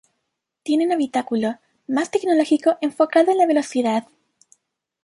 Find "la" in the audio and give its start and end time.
3.37-3.45